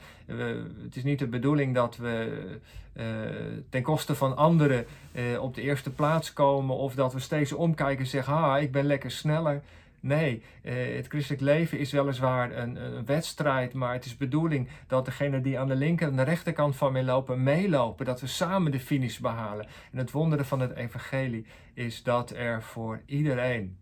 het 0.83 0.95
is 0.95 1.03
niet 1.03 1.19
de 1.19 1.27
bedoeling 1.27 1.75
dat 1.75 1.97
we 1.97 2.59
ten 3.69 3.81
koste 3.81 4.15
van 4.15 4.37
anderen 4.37 4.85
op 5.39 5.55
de 5.55 5.61
eerste 5.61 5.91
plaats 5.91 6.33
komen. 6.33 6.75
Of 6.75 6.95
dat 6.95 7.13
we 7.13 7.19
steeds 7.19 7.53
omkijken 7.53 8.03
en 8.03 8.09
zeggen, 8.09 8.33
ha, 8.33 8.57
ik 8.57 8.71
ben 8.71 8.85
lekker 8.85 9.11
sneller. 9.11 9.61
Nee, 9.99 10.41
eh, 10.63 10.95
het 10.95 11.07
christelijk 11.07 11.41
leven 11.41 11.79
is 11.79 11.91
weliswaar 11.91 12.51
een, 12.57 12.75
een, 12.75 13.05
wedstrijd, 13.05 13.73
maar 13.73 13.93
het 13.93 14.05
is 14.05 14.17
bedoeling 14.17 14.67
dat 14.87 15.05
degene 15.05 15.41
die 15.41 15.59
aan 15.59 15.67
de 15.67 15.75
linker 15.75 16.07
en 16.07 16.15
de 16.15 16.23
rechterkant 16.23 16.75
van 16.75 16.91
mij 16.91 17.03
lopen, 17.03 17.43
meelopen, 17.43 18.05
dat 18.05 18.21
we 18.21 18.27
samen 18.27 18.71
de 18.71 18.79
finish 18.79 19.17
behalen. 19.17 19.67
En 19.91 19.97
het 19.97 20.11
wondere 20.11 20.43
van 20.43 20.59
het 20.59 20.75
evangelie 20.75 21.45
is 21.73 22.03
dat 22.03 22.31
er 22.31 22.63
voor 22.63 23.01
iedereen 23.05 23.77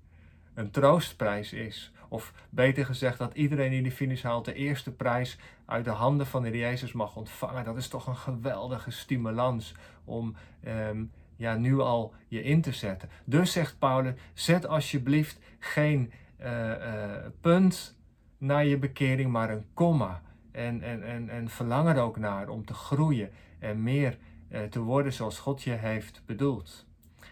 een 0.53 0.71
troostprijs 0.71 1.53
is. 1.53 1.91
Of 2.15 2.33
beter 2.49 2.85
gezegd, 2.85 3.17
dat 3.17 3.33
iedereen 3.33 3.69
die 3.69 3.83
de 3.83 3.91
finish 3.91 4.23
haalt 4.23 4.45
de 4.45 4.53
eerste 4.53 4.91
prijs 4.91 5.37
uit 5.65 5.85
de 5.85 5.91
handen 5.91 6.27
van 6.27 6.43
de 6.43 6.57
Jezus 6.57 6.91
mag 6.91 7.15
ontvangen. 7.15 7.63
Dat 7.63 7.77
is 7.77 7.87
toch 7.87 8.07
een 8.07 8.15
geweldige 8.15 8.91
stimulans 8.91 9.73
om 10.05 10.35
ehm, 10.63 11.03
ja, 11.35 11.55
nu 11.55 11.79
al 11.79 12.13
je 12.27 12.43
in 12.43 12.61
te 12.61 12.71
zetten. 12.71 13.09
Dus 13.25 13.51
zegt 13.51 13.79
Paulus, 13.79 14.13
zet 14.33 14.67
alsjeblieft 14.67 15.39
geen 15.59 16.11
uh, 16.41 16.69
uh, 16.69 16.75
punt 17.41 17.97
naar 18.37 18.65
je 18.65 18.77
bekering, 18.77 19.31
maar 19.31 19.49
een 19.49 19.65
komma. 19.73 20.21
En, 20.51 20.81
en, 20.81 21.03
en, 21.03 21.29
en 21.29 21.49
verlang 21.49 21.89
er 21.89 22.01
ook 22.01 22.17
naar 22.17 22.49
om 22.49 22.65
te 22.65 22.73
groeien 22.73 23.29
en 23.59 23.83
meer 23.83 24.17
uh, 24.49 24.63
te 24.63 24.79
worden 24.79 25.13
zoals 25.13 25.39
God 25.39 25.63
je 25.63 25.71
heeft 25.71 26.21
bedoeld. 26.25 26.85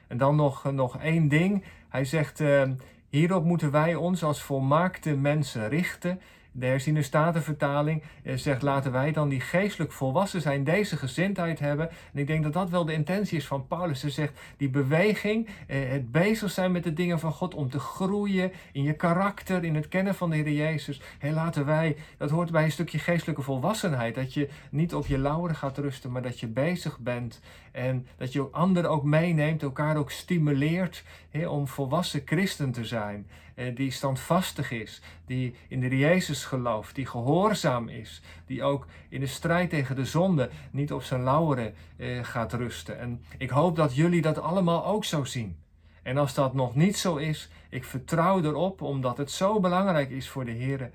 En 0.08 0.18
dan 0.18 0.36
nog, 0.36 0.72
nog 0.72 0.98
één 0.98 1.28
ding. 1.28 1.64
Hij 1.90 2.06
zegt, 2.06 2.40
hierop 3.14 3.44
moeten 3.44 3.72
wij 3.72 3.96
ons 3.96 4.24
als 4.24 4.42
volmaakte 4.42 5.16
mensen 5.16 5.70
richten 5.70 6.22
de 6.56 6.66
herziene 6.66 7.02
statenvertaling 7.02 8.04
eh, 8.24 8.36
zegt 8.36 8.62
laten 8.62 8.92
wij 8.92 9.12
dan 9.12 9.30
die 9.30 9.42
geestelijk 9.42 9.92
volwassen 9.92 10.42
zijn, 10.42 10.64
deze 10.64 10.98
gezindheid 10.98 11.60
hebben. 11.60 11.90
En 11.90 12.20
ik 12.20 12.28
denk 12.28 12.44
dat 12.44 12.54
dat 12.54 12.70
wel 12.70 12.86
de 12.86 12.94
intentie 12.94 13.38
is 13.38 13.48
van 13.48 13.68
Paulus. 13.68 14.02
Hij 14.02 14.12
zegt 14.12 14.40
die 14.58 14.70
beweging, 14.70 15.48
eh, 15.68 15.90
het 15.90 16.12
bezig 16.12 16.52
zijn 16.52 16.72
met 16.72 16.84
de 16.84 16.94
dingen 16.94 17.20
van 17.20 17.32
God 17.32 17.54
om 17.54 17.70
te 17.70 17.80
groeien 17.80 18.52
in 18.72 18.84
je 18.84 18.94
karakter, 18.94 19.64
in 19.64 19.76
het 19.76 19.88
kennen 19.88 20.16
van 20.16 20.30
de 20.30 20.36
Heer 20.36 20.52
Jezus. 20.52 21.02
En 21.20 21.34
laten 21.34 21.66
wij, 21.66 21.96
dat 22.18 22.30
hoort 22.30 22.52
bij 22.52 22.64
een 22.64 22.72
stukje 22.72 23.00
geestelijke 23.00 23.42
volwassenheid, 23.42 24.16
dat 24.16 24.34
je 24.34 24.50
niet 24.70 24.96
op 24.96 25.06
je 25.06 25.18
lauweren 25.18 25.56
gaat 25.56 25.78
rusten, 25.78 26.12
maar 26.12 26.22
dat 26.22 26.40
je 26.40 26.48
bezig 26.48 27.00
bent 27.00 27.40
en 27.72 28.08
dat 28.18 28.34
je 28.34 28.48
anderen 28.52 28.90
ook 28.90 29.04
meeneemt, 29.04 29.62
elkaar 29.62 29.98
ook 29.98 30.12
stimuleert 30.12 31.04
om 31.48 31.68
volwassen 31.68 32.22
christen 32.26 32.72
te 32.72 32.86
zijn. 32.86 33.28
Eh, 33.56 33.76
die 33.76 33.92
standvastig 33.92 34.72
is, 34.72 35.02
die 35.26 35.56
in 35.68 35.80
de 35.80 35.98
Jezus 35.98 36.46
gelooft, 36.46 36.96
die 36.96 37.06
gehoorzaam 37.06 37.90
is, 37.90 38.22
die 38.46 38.64
ook 38.64 38.88
in 39.10 39.20
de 39.20 39.28
strijd 39.28 39.70
tegen 39.70 39.96
de 39.96 40.06
zonde 40.06 40.50
niet 40.72 40.94
op 40.94 41.04
zijn 41.04 41.24
lauweren 41.24 41.74
eh, 41.98 42.24
gaat 42.24 42.54
rusten. 42.54 43.00
En 43.00 43.22
ik 43.38 43.50
hoop 43.50 43.76
dat 43.76 43.96
jullie 43.96 44.22
dat 44.22 44.40
allemaal 44.40 44.86
ook 44.86 45.06
zo 45.06 45.24
zien. 45.24 45.58
En 46.04 46.18
als 46.18 46.34
dat 46.34 46.54
nog 46.54 46.76
niet 46.76 46.98
zo 46.98 47.16
is, 47.16 47.50
ik 47.70 47.84
vertrouw 47.84 48.44
erop, 48.44 48.82
omdat 48.82 49.18
het 49.18 49.32
zo 49.32 49.60
belangrijk 49.60 50.10
is 50.10 50.30
voor 50.30 50.46
de 50.46 50.52
Heer 50.52 50.92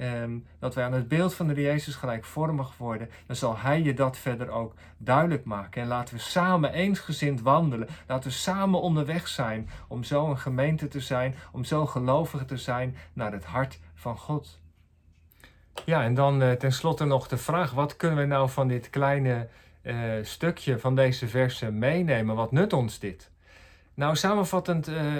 Ehm, 0.00 0.38
dat 0.58 0.74
wij 0.74 0.84
aan 0.84 0.92
het 0.92 1.08
beeld 1.08 1.34
van 1.34 1.46
de 1.46 1.60
Jezus 1.60 1.94
gelijkvormig 1.94 2.76
worden, 2.76 3.10
dan 3.26 3.36
zal 3.36 3.58
Hij 3.58 3.82
je 3.82 3.94
dat 3.94 4.16
verder 4.16 4.50
ook 4.50 4.74
duidelijk 4.98 5.44
maken. 5.44 5.82
En 5.82 5.88
laten 5.88 6.14
we 6.14 6.20
samen 6.20 6.72
eensgezind 6.72 7.40
wandelen. 7.40 7.88
Laten 8.06 8.30
we 8.30 8.36
samen 8.36 8.80
onderweg 8.80 9.28
zijn 9.28 9.68
om 9.88 10.04
zo 10.04 10.30
een 10.30 10.38
gemeente 10.38 10.88
te 10.88 11.00
zijn, 11.00 11.34
om 11.52 11.64
zo 11.64 11.86
gelovig 11.86 12.44
te 12.44 12.56
zijn 12.56 12.96
naar 13.12 13.32
het 13.32 13.44
hart 13.44 13.78
van 13.94 14.16
God. 14.16 14.58
Ja, 15.84 16.02
en 16.02 16.14
dan 16.14 16.42
uh, 16.42 16.52
tenslotte 16.52 17.04
nog 17.04 17.28
de 17.28 17.38
vraag: 17.38 17.70
wat 17.70 17.96
kunnen 17.96 18.18
we 18.18 18.24
nou 18.24 18.50
van 18.50 18.68
dit 18.68 18.90
kleine 18.90 19.48
uh, 19.82 19.94
stukje 20.22 20.78
van 20.78 20.94
deze 20.94 21.28
versen 21.28 21.78
meenemen? 21.78 22.36
Wat 22.36 22.52
nut 22.52 22.72
ons 22.72 22.98
dit? 22.98 23.30
Nou, 23.94 24.16
samenvattend 24.16 24.88
uh, 24.88 25.16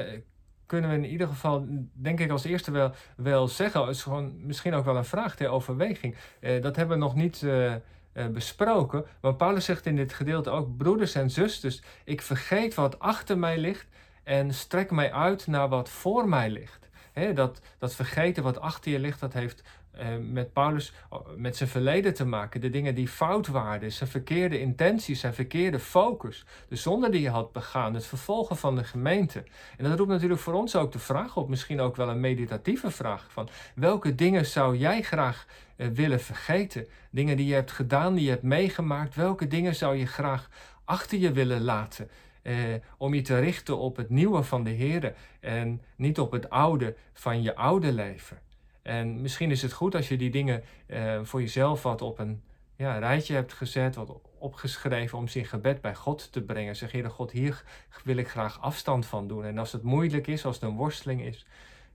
kunnen 0.70 0.90
we 0.90 0.96
in 0.96 1.04
ieder 1.04 1.26
geval, 1.26 1.66
denk 1.92 2.20
ik 2.20 2.30
als 2.30 2.44
eerste 2.44 2.70
wel, 2.70 2.92
wel 3.16 3.48
zeggen, 3.48 3.88
is 3.88 4.02
gewoon 4.02 4.46
misschien 4.46 4.74
ook 4.74 4.84
wel 4.84 4.96
een 4.96 5.04
vraag 5.04 5.36
ter 5.36 5.48
overweging. 5.48 6.14
Uh, 6.40 6.62
dat 6.62 6.76
hebben 6.76 6.98
we 6.98 7.04
nog 7.04 7.14
niet 7.14 7.42
uh, 7.42 7.74
uh, 7.74 8.26
besproken, 8.26 9.04
maar 9.20 9.34
Paulus 9.34 9.64
zegt 9.64 9.86
in 9.86 9.96
dit 9.96 10.12
gedeelte 10.12 10.50
ook, 10.50 10.76
broeders 10.76 11.14
en 11.14 11.30
zusters, 11.30 11.82
ik 12.04 12.22
vergeet 12.22 12.74
wat 12.74 12.98
achter 12.98 13.38
mij 13.38 13.58
ligt 13.58 13.86
en 14.24 14.54
strek 14.54 14.90
mij 14.90 15.12
uit 15.12 15.46
naar 15.46 15.68
wat 15.68 15.88
voor 15.88 16.28
mij 16.28 16.50
ligt. 16.50 16.88
Dat, 17.34 17.60
dat 17.78 17.94
vergeten 17.94 18.42
wat 18.42 18.60
achter 18.60 18.92
je 18.92 18.98
ligt, 18.98 19.20
dat 19.20 19.32
heeft 19.32 19.62
eh, 19.90 20.06
met 20.30 20.52
Paulus, 20.52 20.92
met 21.37 21.56
zijn 21.56 21.68
verleden 21.68 22.14
te 22.14 22.25
maken. 22.25 22.61
De 22.61 22.70
dingen 22.70 22.94
die 22.94 23.09
fout 23.09 23.47
waren, 23.47 23.92
zijn 23.92 24.11
verkeerde 24.11 24.61
intenties, 24.61 25.20
zijn 25.20 25.35
verkeerde 25.35 25.78
focus. 25.78 26.44
De 26.68 26.76
zonde 26.76 27.11
die 27.11 27.20
je 27.20 27.30
had 27.30 27.52
begaan, 27.52 27.94
het 27.94 28.06
vervolgen 28.06 28.56
van 28.56 28.76
de 28.76 28.85
gemeente. 28.85 29.44
En 29.76 29.85
dat 29.85 29.99
roept 29.99 30.11
natuurlijk 30.11 30.40
voor 30.40 30.54
ons 30.54 30.76
ook 30.76 30.92
de 30.92 30.99
vraag 30.99 31.37
op, 31.37 31.49
misschien 31.49 31.80
ook 31.80 31.97
wel 31.97 32.09
een 32.09 32.20
meditatieve 32.20 32.90
vraag, 32.90 33.26
van 33.30 33.49
welke 33.75 34.14
dingen 34.14 34.47
zou 34.47 34.76
jij 34.76 35.02
graag 35.02 35.47
eh, 35.76 35.87
willen 35.88 36.20
vergeten? 36.20 36.87
Dingen 37.11 37.37
die 37.37 37.47
je 37.47 37.54
hebt 37.54 37.73
gedaan, 37.73 38.14
die 38.14 38.25
je 38.25 38.30
hebt 38.30 38.42
meegemaakt, 38.42 39.14
welke 39.14 39.47
dingen 39.47 39.75
zou 39.75 39.97
je 39.97 40.06
graag 40.06 40.49
achter 40.85 41.18
je 41.18 41.32
willen 41.32 41.62
laten? 41.62 42.11
Eh, 42.42 42.54
om 42.97 43.14
je 43.14 43.23
te 43.23 43.38
richten 43.38 43.78
op 43.78 43.97
het 43.97 44.11
nieuwe 44.11 44.42
van 44.42 44.64
de 44.64 44.70
Heer 44.70 45.14
en 45.40 45.82
niet 45.97 46.18
op 46.18 46.32
het 46.32 46.50
oude 46.50 46.97
van 47.12 47.42
je 47.42 47.54
oude 47.54 47.92
leven. 47.92 48.38
En 48.82 49.20
misschien 49.20 49.50
is 49.50 49.62
het 49.62 49.72
goed 49.72 49.94
als 49.94 50.08
je 50.08 50.16
die 50.16 50.30
dingen 50.30 50.64
eh, 50.87 51.20
voor 51.22 51.40
jezelf 51.40 51.82
wat 51.82 52.02
op 52.02 52.18
een 52.18 52.42
ja, 52.76 52.99
rijtje 52.99 53.34
hebt 53.34 53.52
gezet, 53.52 53.94
wat 53.94 54.20
opgeschreven 54.38 55.18
om 55.18 55.28
ze 55.28 55.38
in 55.38 55.44
gebed 55.44 55.80
bij 55.80 55.94
God 55.94 56.32
te 56.32 56.42
brengen. 56.42 56.76
Zeg, 56.76 56.92
Heer 56.92 57.10
God, 57.10 57.30
hier 57.30 57.64
wil 58.04 58.16
ik 58.16 58.28
graag 58.28 58.60
afstand 58.60 59.06
van 59.06 59.28
doen. 59.28 59.44
En 59.44 59.58
als 59.58 59.72
het 59.72 59.82
moeilijk 59.82 60.26
is, 60.26 60.44
als 60.44 60.54
het 60.54 60.64
een 60.64 60.76
worsteling 60.76 61.22
is, 61.22 61.46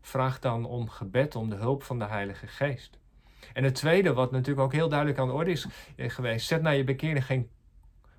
vraag 0.01 0.39
dan 0.39 0.65
om 0.65 0.89
gebed, 0.89 1.35
om 1.35 1.49
de 1.49 1.55
hulp 1.55 1.83
van 1.83 1.99
de 1.99 2.05
Heilige 2.05 2.47
Geest. 2.47 2.99
En 3.53 3.63
het 3.63 3.75
tweede, 3.75 4.13
wat 4.13 4.31
natuurlijk 4.31 4.65
ook 4.65 4.73
heel 4.73 4.89
duidelijk 4.89 5.19
aan 5.19 5.27
de 5.27 5.33
orde 5.33 5.51
is 5.51 5.67
eh, 5.95 6.09
geweest, 6.09 6.47
zet 6.47 6.61
naar 6.61 6.75
je 6.75 6.83
bekering 6.83 7.25
geen 7.25 7.49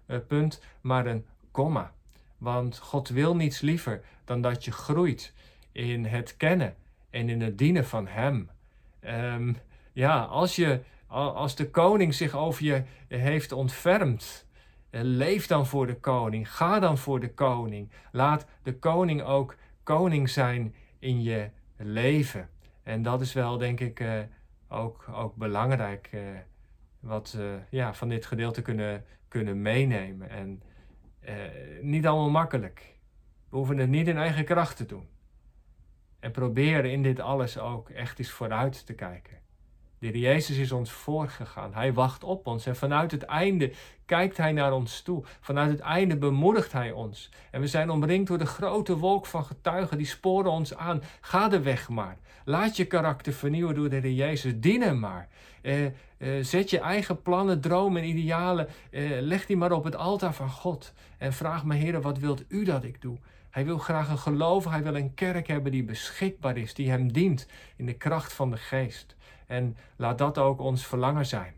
uh, 0.07 0.19
punt, 0.29 0.63
maar 0.81 1.07
een 1.07 1.27
komma. 1.51 1.93
Want 2.39 2.79
God 2.79 3.09
wil 3.09 3.37
niets 3.37 3.61
liever 3.61 4.05
dan 4.25 4.41
dat 4.41 4.65
je 4.65 4.73
groeit 4.73 5.33
in 5.73 6.05
het 6.05 6.37
kennen 6.37 6.77
en 7.11 7.29
in 7.29 7.41
het 7.41 7.59
dienen 7.59 7.85
van 7.85 8.07
Hem. 8.07 8.51
Um, 9.07 9.57
ja, 9.93 10.21
als, 10.21 10.57
je, 10.57 10.81
als 11.09 11.57
de 11.57 11.71
koning 11.71 12.15
zich 12.15 12.35
over 12.35 12.65
je 12.65 12.83
heeft 13.09 13.53
ontfermd, 13.53 14.47
eh, 14.91 15.01
leef 15.03 15.47
dan 15.47 15.67
voor 15.67 15.87
de 15.87 16.01
koning. 16.01 16.55
Ga 16.55 16.79
dan 16.79 16.99
voor 16.99 17.21
de 17.21 17.35
koning. 17.35 17.91
Laat 18.13 18.47
de 18.63 18.79
koning 18.79 19.23
ook 19.23 19.57
koning 19.83 20.31
zijn 20.31 20.75
in 20.99 21.23
je 21.23 21.51
leven. 21.77 22.49
En 22.83 23.03
dat 23.03 23.21
is 23.21 23.33
wel, 23.33 23.59
denk 23.59 23.81
ik, 23.81 24.01
uh, 24.01 24.21
ook, 24.69 25.09
ook 25.13 25.35
belangrijk. 25.35 26.11
Uh, 26.15 26.21
wat 27.01 27.37
uh, 27.39 27.55
ja, 27.71 27.95
van 27.95 28.09
dit 28.09 28.27
gedeelte 28.27 28.63
kunnen, 28.63 29.05
kunnen 29.29 29.63
meenemen. 29.63 30.31
En 30.31 30.63
niet 31.81 32.07
allemaal 32.07 32.31
makkelijk. 32.31 32.95
We 33.51 33.57
hoeven 33.57 33.79
het 33.79 33.89
niet 33.89 34.09
in 34.09 34.17
eigen 34.17 34.45
kracht 34.45 34.77
te 34.77 34.87
doen. 34.87 35.09
En 36.27 36.33
proberen 36.33 36.91
in 36.91 37.03
dit 37.03 37.21
alles 37.21 37.59
ook 37.59 37.89
echt 37.91 38.19
eens 38.19 38.31
vooruit 38.31 38.87
te 38.87 38.93
kijken. 38.93 39.37
De 39.99 40.07
Heer 40.07 40.17
Jezus 40.17 40.57
is 40.57 40.73
ons 40.73 40.91
voorgegaan. 40.91 41.75
Hij 41.75 41.93
wacht 41.93 42.25
op 42.25 42.47
ons. 42.47 42.67
En 42.67 42.77
vanuit 42.77 43.11
het 43.11 43.23
einde 43.23 43.73
kijkt 44.05 44.37
Hij 44.37 44.53
naar 44.53 44.73
ons 44.73 45.03
toe. 45.03 45.25
Vanuit 45.41 45.71
het 45.71 45.81
einde 45.81 46.17
bemoedigt 46.17 46.73
Hij 46.73 46.93
ons. 46.93 47.31
En 47.51 47.61
we 47.61 47.67
zijn 47.67 47.91
omringd 47.91 48.29
door 48.29 48.39
de 48.39 48.47
grote 48.47 48.97
wolk 48.97 49.27
van 49.27 49.45
getuigen 49.45 49.97
die 49.97 50.07
sporen 50.07 50.51
ons 50.51 50.77
aan. 50.77 51.03
Ga 51.21 51.49
de 51.49 51.61
weg 51.61 51.89
maar. 51.89 52.17
Laat 52.45 52.77
je 52.77 52.85
karakter 52.85 53.33
vernieuwen 53.33 53.75
door 53.75 53.89
de 53.89 53.97
Heer 53.97 54.13
Jezus. 54.13 54.53
Dien 54.57 54.99
maar. 54.99 55.29
Eh, 55.63 55.85
eh, 55.85 55.93
zet 56.41 56.71
je 56.71 56.79
eigen 56.79 57.23
plannen, 57.23 57.61
dromen 57.61 58.03
en 58.03 58.09
idealen. 58.09 58.69
Eh, 58.91 59.03
leg 59.21 59.47
die 59.47 59.57
maar 59.57 59.73
op 59.73 59.85
het 59.85 59.97
altaar 59.97 60.35
van 60.35 60.51
God. 60.51 60.93
En 61.19 61.33
vraag 61.33 61.65
me, 61.65 61.75
Heer, 61.75 62.01
wat 62.01 62.19
wilt 62.19 62.45
u 62.49 62.65
dat 62.65 62.85
ik 62.85 63.03
doe? 63.03 63.19
Hij 63.57 63.65
wil 63.65 63.79
graag 63.79 64.09
een 64.09 64.19
geloof, 64.19 64.65
hij 64.65 64.83
wil 64.83 64.97
een 64.97 65.15
kerk 65.15 65.47
hebben 65.47 65.73
die 65.73 65.85
beschikbaar 65.85 66.57
is, 66.57 66.75
die 66.75 66.91
hem 66.91 67.13
dient 67.13 67.47
in 67.77 67.87
de 67.87 67.95
kracht 67.95 68.33
van 68.33 68.51
de 68.51 68.57
geest. 68.57 69.17
En 69.47 69.77
laat 69.97 70.19
dat 70.19 70.39
ook 70.39 70.61
ons 70.61 70.87
verlangen 70.87 71.27
zijn. 71.27 71.56